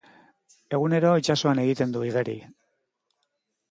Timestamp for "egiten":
1.67-1.95